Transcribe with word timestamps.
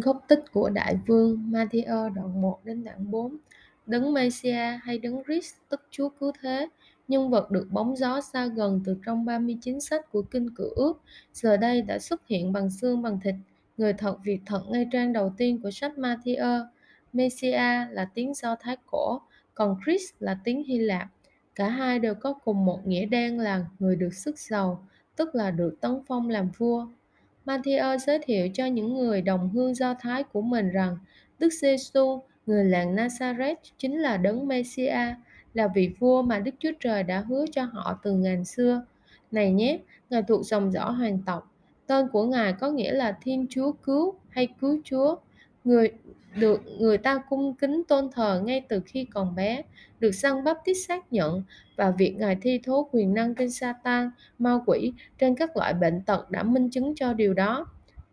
Gốc 0.00 0.24
tích 0.28 0.44
của 0.52 0.70
Đại 0.70 0.98
vương 1.06 1.50
Matthew 1.52 2.14
đoạn 2.14 2.42
1 2.42 2.60
đến 2.64 2.84
đoạn 2.84 3.10
4 3.10 3.36
Đấng 3.86 4.12
Messiah 4.12 4.82
hay 4.82 4.98
Đấng 4.98 5.22
Christ 5.24 5.54
tức 5.68 5.82
Chúa 5.90 6.08
Cứu 6.08 6.32
Thế 6.42 6.68
nhân 7.10 7.30
vật 7.30 7.50
được 7.50 7.66
bóng 7.70 7.96
gió 7.96 8.20
xa 8.20 8.46
gần 8.46 8.80
từ 8.84 8.96
trong 9.06 9.24
39 9.24 9.80
sách 9.80 10.12
của 10.12 10.22
Kinh 10.22 10.54
Cựu 10.54 10.70
Ước, 10.70 11.02
giờ 11.32 11.56
đây 11.56 11.82
đã 11.82 11.98
xuất 11.98 12.26
hiện 12.26 12.52
bằng 12.52 12.70
xương 12.70 13.02
bằng 13.02 13.20
thịt, 13.20 13.34
người 13.76 13.92
thật 13.92 14.16
việc 14.24 14.40
thật 14.46 14.62
ngay 14.68 14.88
trang 14.92 15.12
đầu 15.12 15.32
tiên 15.36 15.60
của 15.62 15.70
sách 15.70 15.92
Matthew. 15.96 16.66
Messiah 17.12 17.92
là 17.92 18.08
tiếng 18.14 18.34
Do 18.34 18.56
Thái 18.60 18.76
cổ, 18.86 19.20
còn 19.54 19.76
Christ 19.84 20.14
là 20.18 20.38
tiếng 20.44 20.64
Hy 20.64 20.78
Lạp. 20.78 21.08
Cả 21.54 21.68
hai 21.68 21.98
đều 21.98 22.14
có 22.14 22.32
cùng 22.32 22.64
một 22.64 22.86
nghĩa 22.86 23.06
đen 23.06 23.38
là 23.38 23.64
người 23.78 23.96
được 23.96 24.14
sức 24.14 24.38
giàu, 24.38 24.86
tức 25.16 25.34
là 25.34 25.50
được 25.50 25.76
tấn 25.80 26.00
phong 26.06 26.28
làm 26.28 26.50
vua. 26.58 26.86
Matthew 27.50 27.98
giới 27.98 28.18
thiệu 28.22 28.48
cho 28.54 28.66
những 28.66 28.94
người 28.94 29.22
đồng 29.22 29.50
hương 29.50 29.74
Do 29.74 29.94
Thái 30.00 30.22
của 30.22 30.42
mình 30.42 30.70
rằng 30.70 30.98
Đức 31.38 31.52
Giêsu, 31.52 32.22
người 32.46 32.64
làng 32.64 32.96
Nazareth 32.96 33.54
chính 33.78 33.98
là 33.98 34.16
đấng 34.16 34.48
Messiah, 34.48 35.16
là 35.54 35.68
vị 35.74 35.90
vua 35.98 36.22
mà 36.22 36.38
Đức 36.38 36.54
Chúa 36.58 36.70
Trời 36.80 37.02
đã 37.02 37.20
hứa 37.20 37.44
cho 37.52 37.64
họ 37.64 38.00
từ 38.02 38.12
ngàn 38.12 38.44
xưa. 38.44 38.82
Này 39.30 39.52
nhé, 39.52 39.78
Ngài 40.10 40.22
thuộc 40.22 40.46
dòng 40.46 40.72
dõi 40.72 40.92
hoàng 40.92 41.18
tộc. 41.26 41.52
Tên 41.86 42.08
của 42.08 42.26
Ngài 42.26 42.52
có 42.52 42.70
nghĩa 42.70 42.92
là 42.92 43.18
Thiên 43.22 43.46
Chúa 43.50 43.72
cứu 43.72 44.14
hay 44.28 44.48
cứu 44.60 44.80
Chúa. 44.84 45.16
Người 45.64 45.90
được 46.36 46.60
người 46.78 46.98
ta 46.98 47.22
cung 47.28 47.54
kính 47.54 47.82
tôn 47.88 48.10
thờ 48.12 48.42
ngay 48.44 48.62
từ 48.68 48.80
khi 48.86 49.04
còn 49.04 49.34
bé, 49.34 49.62
được 50.00 50.10
săn 50.10 50.44
bắp 50.44 50.58
tít 50.64 50.76
xác 50.88 51.12
nhận 51.12 51.42
và 51.76 51.90
việc 51.90 52.16
Ngài 52.18 52.36
thi 52.42 52.60
thố 52.64 52.88
quyền 52.92 53.14
năng 53.14 53.34
trên 53.34 53.50
Satan, 53.50 54.10
ma 54.38 54.58
quỷ, 54.66 54.92
trên 55.18 55.34
các 55.34 55.56
loại 55.56 55.74
bệnh 55.74 56.00
tật 56.00 56.30
đã 56.30 56.42
minh 56.42 56.70
chứng 56.70 56.94
cho 56.94 57.12
điều 57.12 57.34
đó. 57.34 57.66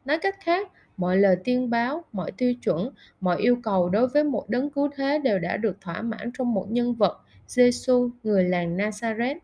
Nói 0.06 0.18
cách 0.18 0.36
khác, 0.44 0.72
mọi 0.98 1.18
lời 1.18 1.36
tiên 1.44 1.70
báo, 1.70 2.04
mọi 2.12 2.32
tiêu 2.32 2.54
chuẩn, 2.64 2.90
mọi 3.22 3.38
yêu 3.38 3.58
cầu 3.64 3.90
đối 3.90 4.08
với 4.08 4.24
một 4.24 4.50
đấng 4.50 4.70
cứu 4.70 4.90
thế 4.96 5.20
đều 5.20 5.40
đã 5.40 5.58
được 5.58 5.82
thỏa 5.82 6.02
mãn 6.02 6.32
trong 6.38 6.54
một 6.54 6.66
nhân 6.70 6.94
vật, 6.94 7.22
Giêsu, 7.48 8.10
người 8.24 8.44
làng 8.44 8.78
Nazareth. 8.78 9.40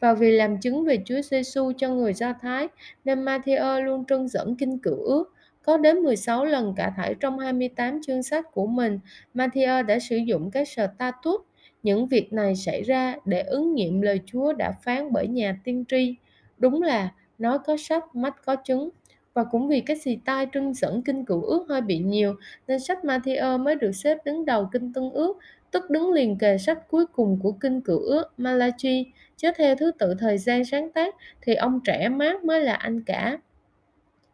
Và 0.00 0.14
vì 0.14 0.30
làm 0.30 0.60
chứng 0.60 0.84
về 0.84 1.02
Chúa 1.04 1.20
Giêsu 1.20 1.72
cho 1.76 1.88
người 1.88 2.14
Do 2.14 2.32
Thái, 2.40 2.68
nên 3.04 3.24
Matthew 3.24 3.84
luôn 3.84 4.04
trân 4.04 4.28
dẫn 4.28 4.56
kinh 4.56 4.78
cựu 4.78 4.96
ước, 4.96 5.34
có 5.68 5.76
đến 5.76 5.96
16 5.98 6.44
lần 6.44 6.74
cả 6.76 6.92
thảy 6.96 7.14
trong 7.20 7.38
28 7.38 8.00
chương 8.02 8.22
sách 8.22 8.46
của 8.52 8.66
mình, 8.66 8.98
Matthew 9.34 9.86
đã 9.86 9.98
sử 9.98 10.16
dụng 10.16 10.50
các 10.50 10.68
status. 10.68 11.40
Những 11.82 12.06
việc 12.06 12.32
này 12.32 12.56
xảy 12.56 12.82
ra 12.82 13.14
để 13.24 13.40
ứng 13.40 13.74
nghiệm 13.74 14.00
lời 14.00 14.20
Chúa 14.26 14.52
đã 14.52 14.72
phán 14.82 15.12
bởi 15.12 15.28
nhà 15.28 15.58
tiên 15.64 15.84
tri. 15.88 16.14
Đúng 16.58 16.82
là 16.82 17.12
nói 17.38 17.58
có 17.66 17.76
sách, 17.76 18.14
mắt 18.14 18.34
có 18.44 18.56
chứng. 18.56 18.90
Và 19.34 19.44
cũng 19.44 19.68
vì 19.68 19.80
cái 19.80 19.96
xì 19.96 20.18
tai 20.24 20.46
trưng 20.52 20.74
dẫn 20.74 21.02
kinh 21.02 21.24
cựu 21.24 21.42
ước 21.42 21.66
hơi 21.68 21.80
bị 21.80 21.98
nhiều, 21.98 22.34
nên 22.68 22.80
sách 22.80 22.98
Matthew 23.02 23.58
mới 23.62 23.74
được 23.74 23.92
xếp 23.92 24.18
đứng 24.24 24.44
đầu 24.44 24.68
kinh 24.72 24.92
tân 24.92 25.10
ước, 25.10 25.38
tức 25.70 25.90
đứng 25.90 26.12
liền 26.12 26.38
kề 26.38 26.58
sách 26.58 26.88
cuối 26.88 27.06
cùng 27.06 27.38
của 27.42 27.52
kinh 27.52 27.80
cựu 27.80 27.98
ước 27.98 28.24
Malachi, 28.36 29.06
chứ 29.36 29.50
theo 29.56 29.76
thứ 29.76 29.90
tự 29.98 30.14
thời 30.18 30.38
gian 30.38 30.64
sáng 30.64 30.92
tác 30.92 31.14
thì 31.42 31.54
ông 31.54 31.80
trẻ 31.84 32.08
mát 32.08 32.44
mới 32.44 32.60
là 32.60 32.74
anh 32.74 33.02
cả. 33.04 33.38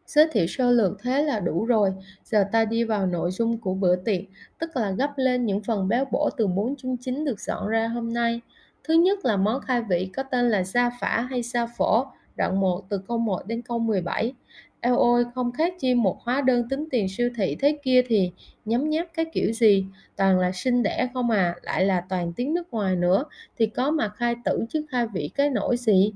Giới 0.06 0.28
thiệu 0.32 0.46
sơ 0.46 0.70
lược 0.70 1.02
thế 1.02 1.22
là 1.22 1.40
đủ 1.40 1.64
rồi, 1.64 1.92
giờ 2.24 2.44
ta 2.52 2.64
đi 2.64 2.84
vào 2.84 3.06
nội 3.06 3.30
dung 3.30 3.58
của 3.58 3.74
bữa 3.74 3.96
tiệc, 3.96 4.20
tức 4.58 4.76
là 4.76 4.90
gấp 4.90 5.12
lên 5.16 5.46
những 5.46 5.60
phần 5.66 5.88
béo 5.88 6.04
bổ 6.12 6.30
từ 6.36 6.46
bốn 6.46 6.74
chung 6.76 6.96
chính 7.00 7.24
được 7.24 7.40
dọn 7.40 7.68
ra 7.68 7.88
hôm 7.88 8.12
nay. 8.12 8.40
Thứ 8.84 8.94
nhất 8.94 9.24
là 9.24 9.36
món 9.36 9.60
khai 9.60 9.82
vị 9.82 10.10
có 10.16 10.22
tên 10.22 10.48
là 10.50 10.64
sa 10.64 10.90
phả 11.00 11.20
hay 11.30 11.42
sa 11.42 11.66
phổ, 11.66 12.04
đoạn 12.36 12.60
1 12.60 12.84
từ 12.88 12.98
câu 13.08 13.18
1 13.18 13.46
đến 13.46 13.62
câu 13.62 13.78
17. 13.78 14.32
Eo 14.80 14.98
ôi, 14.98 15.24
không 15.34 15.52
khác 15.52 15.74
chi 15.80 15.94
một 15.94 16.18
hóa 16.22 16.40
đơn 16.40 16.68
tính 16.68 16.84
tiền 16.90 17.06
siêu 17.08 17.30
thị 17.36 17.56
thế 17.60 17.78
kia 17.82 18.02
thì 18.06 18.32
nhấm 18.64 18.90
nháp 18.90 19.06
cái 19.14 19.24
kiểu 19.32 19.52
gì, 19.52 19.86
toàn 20.16 20.38
là 20.38 20.52
sinh 20.52 20.82
đẻ 20.82 21.08
không 21.14 21.30
à, 21.30 21.54
lại 21.62 21.84
là 21.84 22.00
toàn 22.08 22.32
tiếng 22.32 22.54
nước 22.54 22.70
ngoài 22.70 22.96
nữa, 22.96 23.24
thì 23.58 23.66
có 23.66 23.90
mà 23.90 24.08
khai 24.08 24.34
tử 24.44 24.64
chứ 24.68 24.86
khai 24.90 25.06
vị 25.14 25.30
cái 25.34 25.50
nổi 25.50 25.76
gì. 25.76 26.12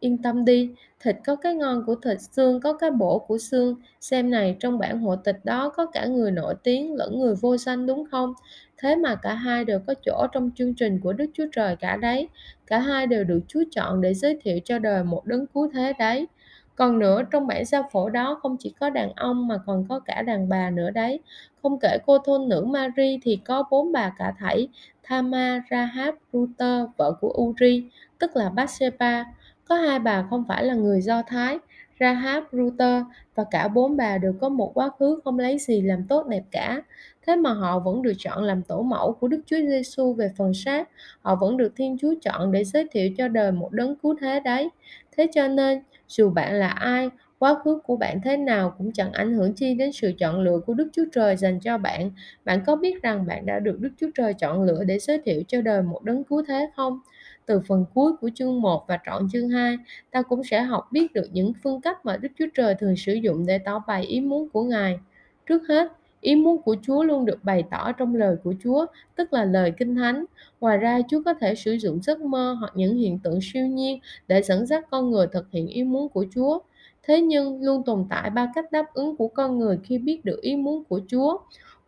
Yên 0.00 0.18
tâm 0.18 0.44
đi, 0.44 0.70
thịt 1.00 1.16
có 1.26 1.36
cái 1.36 1.54
ngon 1.54 1.84
của 1.86 1.94
thịt, 1.94 2.20
xương 2.20 2.60
có 2.60 2.72
cái 2.72 2.90
bổ 2.90 3.18
của 3.18 3.38
xương. 3.38 3.74
Xem 4.00 4.30
này, 4.30 4.56
trong 4.60 4.78
bản 4.78 5.00
hộ 5.00 5.16
tịch 5.16 5.44
đó 5.44 5.68
có 5.68 5.86
cả 5.86 6.06
người 6.06 6.30
nổi 6.30 6.54
tiếng 6.62 6.94
lẫn 6.94 7.20
người 7.20 7.34
vô 7.34 7.56
danh 7.56 7.86
đúng 7.86 8.04
không? 8.10 8.32
Thế 8.78 8.96
mà 8.96 9.14
cả 9.14 9.34
hai 9.34 9.64
đều 9.64 9.80
có 9.86 9.94
chỗ 10.06 10.26
trong 10.32 10.50
chương 10.56 10.74
trình 10.74 11.00
của 11.00 11.12
Đức 11.12 11.26
Chúa 11.34 11.46
Trời 11.52 11.76
cả 11.76 11.96
đấy. 11.96 12.28
Cả 12.66 12.78
hai 12.78 13.06
đều 13.06 13.24
được 13.24 13.40
Chúa 13.48 13.62
chọn 13.70 14.00
để 14.00 14.14
giới 14.14 14.38
thiệu 14.42 14.58
cho 14.64 14.78
đời 14.78 15.04
một 15.04 15.26
đấng 15.26 15.46
cứu 15.46 15.70
thế 15.72 15.92
đấy. 15.98 16.26
Còn 16.74 16.98
nữa, 16.98 17.22
trong 17.30 17.46
bản 17.46 17.64
sao 17.64 17.88
phổ 17.92 18.10
đó 18.10 18.38
không 18.42 18.56
chỉ 18.56 18.74
có 18.80 18.90
đàn 18.90 19.12
ông 19.16 19.48
mà 19.48 19.58
còn 19.66 19.84
có 19.88 20.00
cả 20.00 20.22
đàn 20.22 20.48
bà 20.48 20.70
nữa 20.70 20.90
đấy. 20.90 21.20
Không 21.62 21.78
kể 21.78 21.98
cô 22.06 22.18
thôn 22.18 22.48
nữ 22.48 22.64
Mary 22.64 23.18
thì 23.22 23.36
có 23.44 23.64
bốn 23.70 23.92
bà 23.92 24.12
cả 24.18 24.32
thảy, 24.38 24.68
Thama, 25.02 25.62
Rahab, 25.70 26.14
Ruter, 26.32 26.84
vợ 26.96 27.12
của 27.20 27.34
Uri, 27.42 27.84
tức 28.18 28.36
là 28.36 28.48
Bathsheba. 28.48 29.24
Có 29.68 29.74
hai 29.74 29.98
bà 29.98 30.26
không 30.30 30.44
phải 30.48 30.64
là 30.64 30.74
người 30.74 31.00
Do 31.00 31.22
Thái, 31.26 31.58
Rahab, 32.00 32.44
ruter 32.52 33.02
và 33.34 33.44
cả 33.50 33.68
bốn 33.68 33.96
bà 33.96 34.18
đều 34.18 34.32
có 34.40 34.48
một 34.48 34.70
quá 34.74 34.90
khứ 34.98 35.20
không 35.24 35.38
lấy 35.38 35.58
gì 35.58 35.80
làm 35.80 36.04
tốt 36.08 36.26
đẹp 36.26 36.42
cả. 36.50 36.82
Thế 37.26 37.36
mà 37.36 37.52
họ 37.52 37.78
vẫn 37.78 38.02
được 38.02 38.12
chọn 38.18 38.42
làm 38.42 38.62
tổ 38.62 38.82
mẫu 38.82 39.12
của 39.12 39.28
Đức 39.28 39.40
Chúa 39.46 39.56
Giêsu 39.56 40.12
về 40.12 40.30
phần 40.36 40.54
xác, 40.54 40.88
họ 41.22 41.36
vẫn 41.36 41.56
được 41.56 41.72
Thiên 41.76 41.96
Chúa 42.00 42.14
chọn 42.22 42.52
để 42.52 42.64
giới 42.64 42.86
thiệu 42.90 43.10
cho 43.18 43.28
đời 43.28 43.52
một 43.52 43.72
đấng 43.72 43.96
cứu 43.96 44.16
thế 44.20 44.40
đấy. 44.40 44.68
Thế 45.16 45.26
cho 45.34 45.48
nên, 45.48 45.82
dù 46.08 46.30
bạn 46.30 46.54
là 46.54 46.68
ai, 46.68 47.10
quá 47.38 47.54
khứ 47.64 47.78
của 47.84 47.96
bạn 47.96 48.20
thế 48.24 48.36
nào 48.36 48.74
cũng 48.78 48.92
chẳng 48.92 49.12
ảnh 49.12 49.34
hưởng 49.34 49.52
chi 49.52 49.74
đến 49.74 49.92
sự 49.92 50.12
chọn 50.18 50.40
lựa 50.40 50.58
của 50.66 50.74
Đức 50.74 50.88
Chúa 50.92 51.04
Trời 51.12 51.36
dành 51.36 51.60
cho 51.60 51.78
bạn. 51.78 52.10
Bạn 52.44 52.60
có 52.66 52.76
biết 52.76 53.02
rằng 53.02 53.26
bạn 53.26 53.46
đã 53.46 53.58
được 53.58 53.80
Đức 53.80 53.90
Chúa 54.00 54.10
Trời 54.14 54.34
chọn 54.34 54.62
lựa 54.62 54.84
để 54.84 54.98
giới 54.98 55.18
thiệu 55.24 55.42
cho 55.48 55.60
đời 55.62 55.82
một 55.82 56.04
đấng 56.04 56.24
cứu 56.24 56.42
thế 56.48 56.70
không? 56.76 57.00
từ 57.46 57.60
phần 57.68 57.84
cuối 57.94 58.12
của 58.20 58.30
chương 58.34 58.60
1 58.60 58.84
và 58.88 58.98
trọn 59.06 59.28
chương 59.32 59.48
2, 59.48 59.78
ta 60.10 60.22
cũng 60.22 60.44
sẽ 60.44 60.62
học 60.62 60.88
biết 60.92 61.12
được 61.12 61.28
những 61.32 61.52
phương 61.62 61.80
cách 61.80 62.06
mà 62.06 62.16
Đức 62.16 62.28
Chúa 62.38 62.46
Trời 62.54 62.74
thường 62.74 62.96
sử 62.96 63.14
dụng 63.14 63.46
để 63.46 63.58
tỏ 63.58 63.82
bày 63.86 64.02
ý 64.02 64.20
muốn 64.20 64.48
của 64.48 64.64
Ngài. 64.64 64.98
Trước 65.46 65.68
hết, 65.68 65.92
ý 66.20 66.34
muốn 66.34 66.62
của 66.62 66.76
Chúa 66.82 67.02
luôn 67.02 67.24
được 67.24 67.44
bày 67.44 67.64
tỏ 67.70 67.92
trong 67.92 68.14
lời 68.14 68.36
của 68.44 68.54
Chúa, 68.64 68.86
tức 69.16 69.32
là 69.32 69.44
lời 69.44 69.72
Kinh 69.78 69.94
Thánh. 69.94 70.24
Ngoài 70.60 70.78
ra, 70.78 71.00
Chúa 71.08 71.22
có 71.24 71.34
thể 71.34 71.54
sử 71.54 71.72
dụng 71.72 72.02
giấc 72.02 72.20
mơ 72.20 72.56
hoặc 72.60 72.72
những 72.74 72.96
hiện 72.96 73.18
tượng 73.18 73.38
siêu 73.42 73.66
nhiên 73.66 74.00
để 74.28 74.42
dẫn 74.42 74.66
dắt 74.66 74.84
con 74.90 75.10
người 75.10 75.26
thực 75.32 75.50
hiện 75.50 75.66
ý 75.66 75.84
muốn 75.84 76.08
của 76.08 76.26
Chúa. 76.34 76.58
Thế 77.06 77.20
nhưng, 77.20 77.62
luôn 77.62 77.82
tồn 77.86 78.06
tại 78.10 78.30
ba 78.30 78.52
cách 78.54 78.72
đáp 78.72 78.86
ứng 78.94 79.16
của 79.16 79.28
con 79.28 79.58
người 79.58 79.78
khi 79.84 79.98
biết 79.98 80.24
được 80.24 80.40
ý 80.40 80.56
muốn 80.56 80.84
của 80.84 81.00
Chúa. 81.08 81.38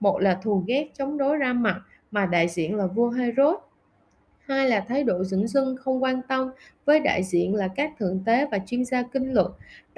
Một 0.00 0.18
là 0.18 0.40
thù 0.42 0.64
ghét 0.66 0.90
chống 0.98 1.18
đối 1.18 1.36
ra 1.36 1.52
mặt, 1.52 1.80
mà 2.10 2.26
đại 2.26 2.48
diện 2.48 2.74
là 2.76 2.86
vua 2.86 3.10
Herod 3.10 3.54
hai 4.48 4.68
là 4.68 4.80
thái 4.80 5.04
độ 5.04 5.24
dửng 5.24 5.46
dưng, 5.46 5.76
không 5.76 6.02
quan 6.02 6.22
tâm 6.28 6.50
với 6.84 7.00
đại 7.00 7.22
diện 7.22 7.54
là 7.54 7.68
các 7.68 7.90
thượng 7.98 8.22
tế 8.26 8.46
và 8.50 8.58
chuyên 8.66 8.84
gia 8.84 9.02
kinh 9.02 9.32
luật 9.32 9.46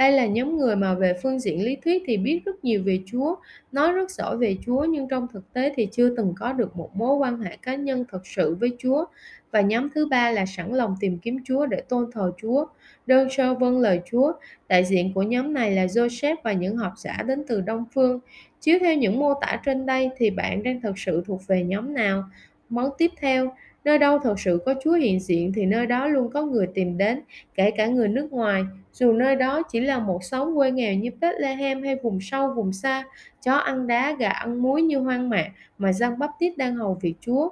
đây 0.00 0.12
là 0.12 0.26
nhóm 0.26 0.58
người 0.58 0.76
mà 0.76 0.94
về 0.94 1.14
phương 1.22 1.38
diện 1.38 1.64
lý 1.64 1.76
thuyết 1.76 2.02
thì 2.06 2.16
biết 2.16 2.40
rất 2.44 2.64
nhiều 2.64 2.82
về 2.84 3.00
chúa, 3.06 3.36
nói 3.72 3.92
rất 3.92 4.10
rõ 4.10 4.36
về 4.36 4.56
chúa, 4.66 4.84
nhưng 4.84 5.08
trong 5.08 5.26
thực 5.32 5.52
tế 5.52 5.72
thì 5.76 5.88
chưa 5.92 6.14
từng 6.16 6.34
có 6.38 6.52
được 6.52 6.76
một 6.76 6.96
mối 6.96 7.16
quan 7.16 7.40
hệ 7.40 7.56
cá 7.62 7.74
nhân 7.74 8.04
thật 8.08 8.26
sự 8.26 8.54
với 8.54 8.70
chúa. 8.78 9.04
Và 9.50 9.60
nhóm 9.60 9.88
thứ 9.94 10.06
ba 10.06 10.30
là 10.30 10.46
sẵn 10.46 10.74
lòng 10.74 10.96
tìm 11.00 11.18
kiếm 11.18 11.38
chúa 11.44 11.66
để 11.66 11.80
tôn 11.88 12.10
thờ 12.12 12.32
chúa. 12.42 12.66
Đơn 13.06 13.28
sơ 13.30 13.54
vâng 13.54 13.78
lời 13.78 14.00
chúa, 14.10 14.32
đại 14.68 14.84
diện 14.84 15.12
của 15.12 15.22
nhóm 15.22 15.54
này 15.54 15.70
là 15.70 15.86
joseph 15.86 16.36
và 16.44 16.52
những 16.52 16.76
học 16.76 16.92
giả 16.96 17.22
đến 17.26 17.44
từ 17.48 17.60
đông 17.60 17.84
phương. 17.94 18.20
Chiếu 18.60 18.78
theo 18.80 18.94
những 18.94 19.18
mô 19.18 19.34
tả 19.40 19.60
trên 19.64 19.86
đây 19.86 20.10
thì 20.16 20.30
bạn 20.30 20.62
đang 20.62 20.80
thực 20.80 20.98
sự 20.98 21.22
thuộc 21.26 21.46
về 21.46 21.64
nhóm 21.64 21.94
nào? 21.94 22.24
Món 22.68 22.90
tiếp 22.98 23.10
theo 23.20 23.52
Nơi 23.84 23.98
đâu 23.98 24.18
thật 24.18 24.40
sự 24.40 24.62
có 24.66 24.74
Chúa 24.84 24.92
hiện 24.92 25.20
diện 25.20 25.52
thì 25.54 25.66
nơi 25.66 25.86
đó 25.86 26.06
luôn 26.06 26.30
có 26.30 26.42
người 26.42 26.66
tìm 26.74 26.98
đến, 26.98 27.20
kể 27.54 27.70
cả 27.70 27.86
người 27.86 28.08
nước 28.08 28.32
ngoài. 28.32 28.64
Dù 28.92 29.12
nơi 29.12 29.36
đó 29.36 29.62
chỉ 29.62 29.80
là 29.80 29.98
một 29.98 30.24
xóm 30.24 30.54
quê 30.54 30.70
nghèo 30.70 30.94
như 30.94 31.10
Bethlehem 31.20 31.82
hay 31.82 31.96
vùng 32.02 32.20
sâu, 32.20 32.54
vùng 32.54 32.72
xa, 32.72 33.04
chó 33.44 33.52
ăn 33.52 33.86
đá, 33.86 34.12
gà 34.18 34.28
ăn 34.28 34.62
muối 34.62 34.82
như 34.82 34.98
hoang 34.98 35.30
mạc 35.30 35.48
mà 35.78 35.92
Giăng 35.92 36.18
Bắp 36.18 36.30
Tít 36.38 36.58
đang 36.58 36.74
hầu 36.76 36.98
việc 37.00 37.14
Chúa. 37.20 37.48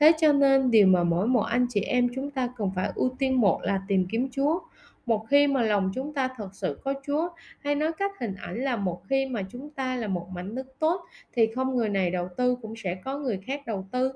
Thế 0.00 0.12
cho 0.18 0.32
nên 0.32 0.70
điều 0.70 0.86
mà 0.86 1.04
mỗi 1.04 1.26
một 1.26 1.42
anh 1.42 1.66
chị 1.70 1.80
em 1.80 2.08
chúng 2.14 2.30
ta 2.30 2.48
cần 2.56 2.70
phải 2.74 2.92
ưu 2.94 3.10
tiên 3.18 3.40
một 3.40 3.60
là 3.62 3.80
tìm 3.88 4.06
kiếm 4.10 4.28
Chúa. 4.30 4.60
Một 5.06 5.26
khi 5.28 5.46
mà 5.46 5.62
lòng 5.62 5.90
chúng 5.94 6.12
ta 6.12 6.28
thật 6.36 6.48
sự 6.52 6.80
có 6.84 6.94
Chúa, 7.06 7.28
hay 7.58 7.74
nói 7.74 7.92
cách 7.92 8.12
hình 8.20 8.34
ảnh 8.34 8.56
là 8.56 8.76
một 8.76 9.02
khi 9.08 9.26
mà 9.26 9.42
chúng 9.50 9.70
ta 9.70 9.96
là 9.96 10.08
một 10.08 10.28
mảnh 10.34 10.54
đất 10.54 10.66
tốt, 10.78 11.00
thì 11.32 11.46
không 11.54 11.76
người 11.76 11.88
này 11.88 12.10
đầu 12.10 12.28
tư 12.36 12.56
cũng 12.62 12.74
sẽ 12.76 12.94
có 12.94 13.18
người 13.18 13.40
khác 13.46 13.66
đầu 13.66 13.86
tư 13.92 14.12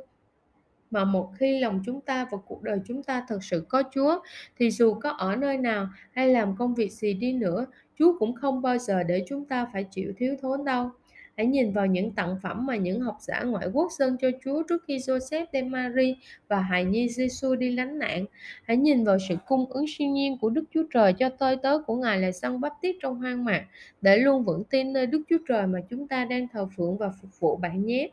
mà 0.90 1.04
một 1.04 1.30
khi 1.38 1.60
lòng 1.60 1.82
chúng 1.86 2.00
ta 2.00 2.26
và 2.30 2.38
cuộc 2.46 2.62
đời 2.62 2.78
chúng 2.86 3.02
ta 3.02 3.24
thật 3.28 3.44
sự 3.44 3.66
có 3.68 3.82
Chúa 3.94 4.20
thì 4.58 4.70
dù 4.70 4.94
có 4.94 5.10
ở 5.10 5.36
nơi 5.36 5.58
nào 5.58 5.88
hay 6.12 6.28
làm 6.28 6.56
công 6.56 6.74
việc 6.74 6.92
gì 6.92 7.14
đi 7.14 7.32
nữa, 7.32 7.66
Chúa 7.98 8.18
cũng 8.18 8.34
không 8.34 8.62
bao 8.62 8.78
giờ 8.78 9.02
để 9.02 9.24
chúng 9.28 9.44
ta 9.44 9.66
phải 9.72 9.84
chịu 9.84 10.12
thiếu 10.18 10.36
thốn 10.42 10.64
đâu. 10.64 10.90
Hãy 11.36 11.46
nhìn 11.46 11.72
vào 11.72 11.86
những 11.86 12.10
tặng 12.10 12.36
phẩm 12.42 12.66
mà 12.66 12.76
những 12.76 13.00
học 13.00 13.16
giả 13.20 13.42
ngoại 13.42 13.68
quốc 13.72 13.92
dâng 13.92 14.16
cho 14.16 14.28
Chúa 14.44 14.62
trước 14.62 14.84
khi 14.86 14.96
Joseph 14.96 15.46
đem 15.52 15.70
Mary 15.70 16.16
và 16.48 16.60
hài 16.60 16.84
nhi 16.84 17.08
Giêsu 17.08 17.54
đi 17.54 17.70
lánh 17.70 17.98
nạn. 17.98 18.24
Hãy 18.62 18.76
nhìn 18.76 19.04
vào 19.04 19.18
sự 19.28 19.34
cung 19.46 19.66
ứng 19.70 19.84
siêu 19.88 20.08
nhiên 20.08 20.38
của 20.38 20.50
Đức 20.50 20.64
Chúa 20.74 20.82
Trời 20.94 21.12
cho 21.12 21.28
tôi 21.28 21.56
tớ 21.56 21.78
của 21.86 21.96
Ngài 21.96 22.20
là 22.20 22.32
Săn 22.32 22.60
Bắp 22.60 22.72
tiết 22.80 22.96
trong 23.02 23.18
hoang 23.18 23.44
mạc, 23.44 23.64
để 24.00 24.16
luôn 24.16 24.44
vững 24.44 24.64
tin 24.64 24.92
nơi 24.92 25.06
Đức 25.06 25.22
Chúa 25.28 25.38
Trời 25.48 25.66
mà 25.66 25.78
chúng 25.90 26.08
ta 26.08 26.24
đang 26.24 26.48
thờ 26.48 26.68
phượng 26.76 26.98
và 26.98 27.10
phục 27.22 27.40
vụ 27.40 27.56
bạn 27.56 27.86
nhé. 27.86 28.10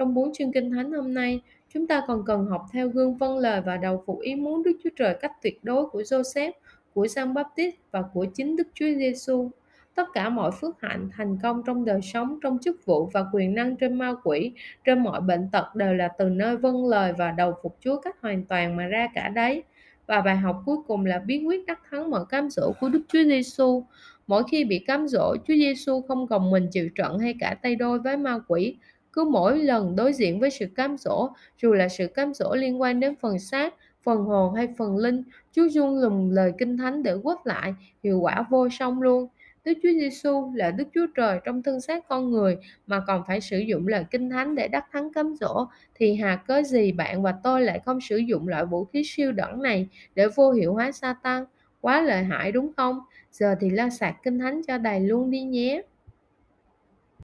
Trong 0.00 0.14
bốn 0.14 0.32
chương 0.32 0.52
kinh 0.52 0.70
thánh 0.70 0.92
hôm 0.92 1.14
nay, 1.14 1.40
chúng 1.74 1.86
ta 1.86 2.02
còn 2.06 2.24
cần 2.26 2.46
học 2.46 2.66
theo 2.72 2.88
gương 2.88 3.16
vâng 3.16 3.38
lời 3.38 3.60
và 3.60 3.76
đầu 3.76 4.02
phục 4.06 4.20
ý 4.20 4.34
muốn 4.34 4.62
Đức 4.62 4.72
Chúa 4.84 4.90
Trời 4.96 5.16
cách 5.20 5.32
tuyệt 5.42 5.64
đối 5.64 5.86
của 5.86 6.00
Joseph, 6.00 6.52
của 6.94 7.06
San 7.06 7.34
Baptist 7.34 7.74
và 7.90 8.02
của 8.12 8.26
chính 8.34 8.56
Đức 8.56 8.68
Chúa 8.74 8.86
Giêsu. 8.98 9.50
Tất 9.94 10.08
cả 10.12 10.28
mọi 10.28 10.50
phước 10.60 10.80
hạnh, 10.80 11.08
thành 11.16 11.38
công 11.42 11.62
trong 11.66 11.84
đời 11.84 12.00
sống, 12.02 12.38
trong 12.42 12.58
chức 12.58 12.86
vụ 12.86 13.10
và 13.12 13.24
quyền 13.32 13.54
năng 13.54 13.76
trên 13.76 13.94
ma 13.94 14.14
quỷ, 14.24 14.52
trên 14.84 14.98
mọi 14.98 15.20
bệnh 15.20 15.48
tật 15.52 15.74
đều 15.74 15.94
là 15.94 16.08
từ 16.18 16.28
nơi 16.28 16.56
vâng 16.56 16.86
lời 16.86 17.12
và 17.18 17.30
đầu 17.30 17.54
phục 17.62 17.76
Chúa 17.80 18.00
cách 18.00 18.16
hoàn 18.20 18.44
toàn 18.44 18.76
mà 18.76 18.86
ra 18.86 19.08
cả 19.14 19.28
đấy. 19.28 19.62
Và 20.06 20.20
bài 20.20 20.36
học 20.36 20.62
cuối 20.66 20.76
cùng 20.86 21.06
là 21.06 21.18
bí 21.18 21.44
quyết 21.44 21.66
đắc 21.66 21.80
thắng 21.90 22.10
mọi 22.10 22.24
cám 22.28 22.50
dỗ 22.50 22.72
của 22.80 22.88
Đức 22.88 23.02
Chúa 23.08 23.24
Giêsu. 23.24 23.84
Mỗi 24.26 24.42
khi 24.50 24.64
bị 24.64 24.78
cám 24.78 25.08
dỗ, 25.08 25.36
Chúa 25.36 25.54
Giêsu 25.54 26.00
không 26.08 26.26
gồng 26.26 26.50
mình 26.50 26.68
chịu 26.72 26.88
trận 26.94 27.18
hay 27.18 27.34
cả 27.40 27.56
tay 27.62 27.76
đôi 27.76 27.98
với 27.98 28.16
ma 28.16 28.38
quỷ, 28.48 28.76
cứ 29.12 29.24
mỗi 29.24 29.58
lần 29.58 29.96
đối 29.96 30.12
diện 30.12 30.40
với 30.40 30.50
sự 30.50 30.66
cám 30.76 30.96
dỗ, 30.98 31.28
dù 31.62 31.72
là 31.72 31.88
sự 31.88 32.06
cám 32.06 32.34
dỗ 32.34 32.54
liên 32.54 32.80
quan 32.80 33.00
đến 33.00 33.14
phần 33.20 33.38
xác, 33.38 33.74
phần 34.02 34.24
hồn 34.24 34.54
hay 34.54 34.68
phần 34.78 34.96
linh, 34.96 35.22
Chúa 35.52 35.64
dung 35.64 35.98
lùng 35.98 36.30
lời 36.30 36.52
kinh 36.58 36.76
thánh 36.76 37.02
để 37.02 37.14
quất 37.22 37.38
lại, 37.44 37.74
hiệu 38.02 38.20
quả 38.20 38.44
vô 38.50 38.68
song 38.68 39.02
luôn. 39.02 39.28
Đức 39.64 39.72
Chúa 39.82 39.88
Giêsu 39.88 40.52
là 40.54 40.70
Đức 40.70 40.88
Chúa 40.94 41.06
Trời 41.16 41.40
trong 41.44 41.62
thân 41.62 41.80
xác 41.80 42.08
con 42.08 42.30
người 42.30 42.56
mà 42.86 43.00
còn 43.06 43.22
phải 43.26 43.40
sử 43.40 43.58
dụng 43.58 43.88
lời 43.88 44.04
kinh 44.10 44.30
thánh 44.30 44.54
để 44.54 44.68
đắc 44.68 44.86
thắng 44.92 45.12
cám 45.12 45.34
dỗ 45.40 45.66
thì 45.94 46.14
hà 46.14 46.36
cớ 46.36 46.62
gì 46.62 46.92
bạn 46.92 47.22
và 47.22 47.34
tôi 47.44 47.62
lại 47.62 47.80
không 47.84 48.00
sử 48.00 48.16
dụng 48.16 48.48
loại 48.48 48.64
vũ 48.64 48.84
khí 48.84 49.02
siêu 49.04 49.32
đẳng 49.32 49.62
này 49.62 49.88
để 50.14 50.28
vô 50.36 50.52
hiệu 50.52 50.74
hóa 50.74 50.92
Satan? 50.92 51.44
Quá 51.80 52.02
lợi 52.02 52.24
hại 52.24 52.52
đúng 52.52 52.72
không? 52.76 53.00
Giờ 53.32 53.54
thì 53.60 53.70
la 53.70 53.90
sạc 53.90 54.16
kinh 54.22 54.38
thánh 54.38 54.62
cho 54.68 54.78
đầy 54.78 55.00
luôn 55.00 55.30
đi 55.30 55.42
nhé. 55.42 55.82